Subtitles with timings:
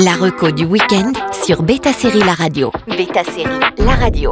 [0.00, 1.12] La reco du week-end
[1.44, 2.70] sur Beta Série La Radio.
[2.86, 4.30] Beta Série La Radio.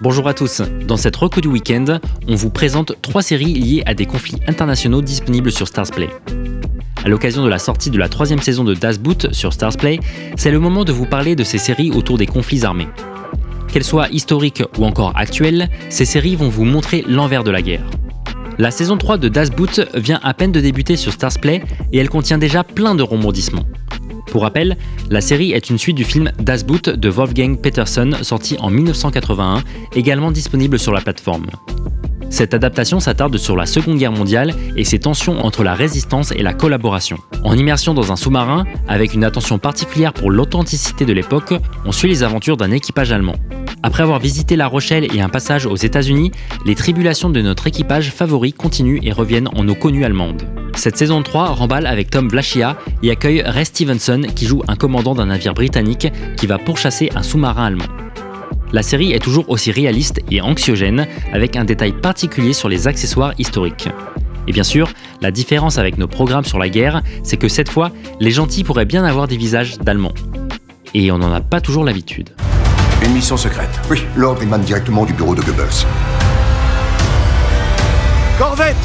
[0.00, 0.62] Bonjour à tous.
[0.86, 1.98] Dans cette reco du week-end,
[2.28, 6.08] on vous présente trois séries liées à des conflits internationaux disponibles sur Starsplay.
[7.04, 9.98] À l'occasion de la sortie de la troisième saison de Das Boot sur Starsplay,
[10.36, 12.88] c'est le moment de vous parler de ces séries autour des conflits armés.
[13.66, 17.82] Qu'elles soient historiques ou encore actuelles, ces séries vont vous montrer l'envers de la guerre.
[18.58, 21.62] La saison 3 de Das Boot vient à peine de débuter sur Starsplay
[21.92, 23.66] et elle contient déjà plein de rebondissements.
[24.36, 24.76] Pour rappel,
[25.08, 29.62] la série est une suite du film Das Boot de Wolfgang Peterson sorti en 1981,
[29.94, 31.46] également disponible sur la plateforme.
[32.28, 36.42] Cette adaptation s'attarde sur la Seconde Guerre mondiale et ses tensions entre la résistance et
[36.42, 37.16] la collaboration.
[37.44, 41.54] En immersion dans un sous-marin, avec une attention particulière pour l'authenticité de l'époque,
[41.86, 43.36] on suit les aventures d'un équipage allemand.
[43.82, 46.30] Après avoir visité La Rochelle et un passage aux États-Unis,
[46.66, 50.42] les tribulations de notre équipage favori continuent et reviennent en eau connue allemande.
[50.76, 55.14] Cette saison 3 remballe avec Tom Vlachia et accueille Ray Stevenson qui joue un commandant
[55.14, 57.86] d'un navire britannique qui va pourchasser un sous-marin allemand.
[58.72, 63.32] La série est toujours aussi réaliste et anxiogène, avec un détail particulier sur les accessoires
[63.38, 63.88] historiques.
[64.48, 64.88] Et bien sûr,
[65.22, 67.90] la différence avec nos programmes sur la guerre, c'est que cette fois,
[68.20, 70.14] les gentils pourraient bien avoir des visages d'Allemands.
[70.94, 72.30] Et on n'en a pas toujours l'habitude.
[73.02, 73.80] Une mission secrète.
[73.90, 75.86] Oui, l'ordre émane directement du bureau de Goebbels.
[78.38, 78.76] Corvette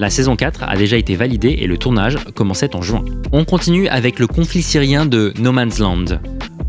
[0.00, 3.04] La saison 4 a déjà été validée et le tournage commençait en juin.
[3.32, 6.20] On continue avec le conflit syrien de No Man's Land.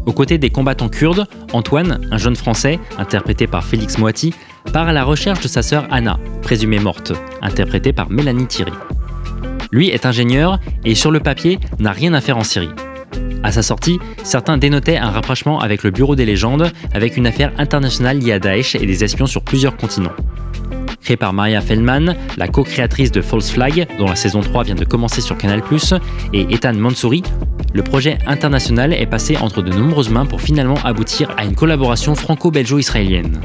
[0.08, 4.34] Aux côtés des combattants kurdes, Antoine, un jeune Français, interprété par Félix Moati,
[4.74, 8.74] part à la recherche de sa sœur Anna, présumée morte, interprétée par Mélanie Thierry.
[9.72, 12.72] Lui est ingénieur et sur le papier n'a rien à faire en Syrie.
[13.42, 17.52] À sa sortie, certains dénotaient un rapprochement avec le Bureau des légendes, avec une affaire
[17.58, 20.12] internationale liée à Daesh et des espions sur plusieurs continents.
[21.02, 24.84] Créé par Maria Feldman, la co-créatrice de False Flag, dont la saison 3 vient de
[24.84, 25.62] commencer sur Canal+,
[26.34, 27.24] et Ethan Mansouri,
[27.74, 32.16] le projet international est passé entre de nombreuses mains pour finalement aboutir à une collaboration
[32.16, 33.40] franco-belgeo-israélienne.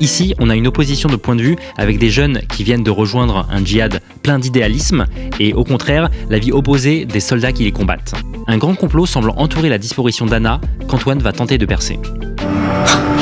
[0.00, 2.90] Ici, on a une opposition de point de vue avec des jeunes qui viennent de
[2.90, 5.06] rejoindre un djihad plein d'idéalisme
[5.40, 8.14] et au contraire la vie opposée des soldats qui les combattent.
[8.46, 11.98] Un grand complot semble entourer la disparition d'Anna qu'Antoine va tenter de percer.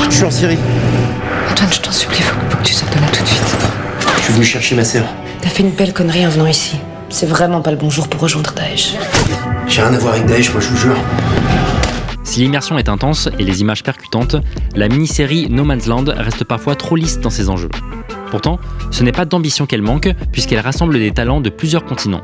[0.09, 0.57] Je suis en Syrie.
[1.51, 3.57] Antoine, je t'en supplie, faut, faut que tu sortes de là tout de suite.
[4.17, 5.05] Je suis venu chercher ma sœur.
[5.41, 6.77] T'as fait une belle connerie en venant ici.
[7.09, 8.93] C'est vraiment pas le bon jour pour rejoindre Daesh.
[9.67, 10.97] J'ai rien à voir avec Daesh, moi je vous jure.
[12.27, 14.35] Si l'immersion est intense et les images percutantes,
[14.75, 17.69] la mini-série No Man's Land reste parfois trop lisse dans ses enjeux.
[18.29, 18.59] Pourtant,
[18.91, 22.21] ce n'est pas d'ambition qu'elle manque, puisqu'elle rassemble des talents de plusieurs continents.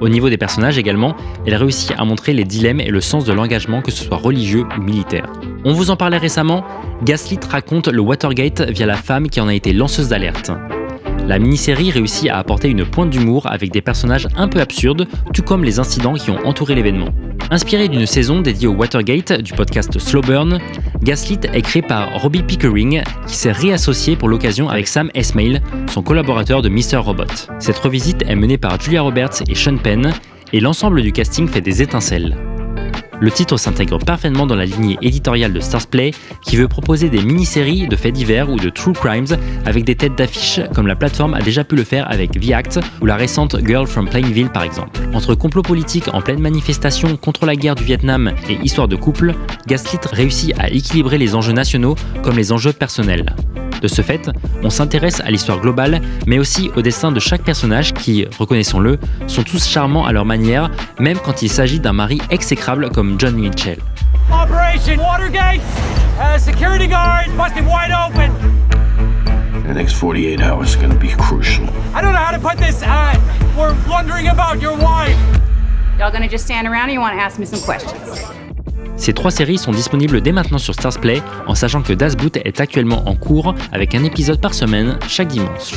[0.00, 1.14] Au niveau des personnages également,
[1.46, 4.64] elle réussit à montrer les dilemmes et le sens de l'engagement, que ce soit religieux
[4.74, 5.30] ou militaire.
[5.66, 6.64] On vous en parlait récemment,
[7.04, 10.50] Gaslit raconte le Watergate via la femme qui en a été lanceuse d'alerte.
[11.26, 15.42] La mini-série réussit à apporter une pointe d'humour avec des personnages un peu absurdes, tout
[15.42, 17.10] comme les incidents qui ont entouré l'événement.
[17.50, 20.58] Inspiré d'une saison dédiée au Watergate du podcast Slow Burn,
[21.02, 26.02] Gaslit est créé par Robbie Pickering, qui s'est réassocié pour l'occasion avec Sam Esmail, son
[26.02, 26.96] collaborateur de Mr.
[26.96, 27.24] Robot.
[27.60, 30.12] Cette revisite est menée par Julia Roberts et Sean Penn,
[30.52, 32.36] et l'ensemble du casting fait des étincelles.
[33.18, 36.10] Le titre s'intègre parfaitement dans la lignée éditoriale de Starsplay,
[36.42, 40.16] qui veut proposer des mini-séries de faits divers ou de true crimes avec des têtes
[40.16, 43.56] d'affiche, comme la plateforme a déjà pu le faire avec The Act ou la récente
[43.66, 45.00] Girl from Plainville par exemple.
[45.14, 49.34] Entre complot politique en pleine manifestation contre la guerre du Vietnam et histoire de couple,
[49.66, 53.34] Gaslit réussit à équilibrer les enjeux nationaux comme les enjeux personnels.
[53.80, 54.30] De ce fait,
[54.62, 59.42] on s'intéresse à l'histoire globale, mais aussi au destin de chaque personnage qui, reconnaissons-le, sont
[59.42, 63.78] tous charmants à leur manière, même quand il s'agit d'un mari exécrable comme John Mitchell.
[64.32, 65.60] Operation Watergate!
[66.18, 68.32] Uh, security guards busted wide open!
[69.66, 71.66] The next 48 hours are gonna be crucial.
[71.94, 72.82] I don't know how to put this.
[72.82, 73.14] Uh,
[73.58, 75.18] we're wondering about your wife.
[75.98, 78.45] Y'all gonna just stand around or you wanna ask me some questions?
[78.96, 82.60] Ces trois séries sont disponibles dès maintenant sur Starsplay, en sachant que Das Boot est
[82.60, 85.74] actuellement en cours avec un épisode par semaine chaque dimanche.